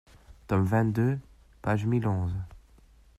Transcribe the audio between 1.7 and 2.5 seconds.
mille onze.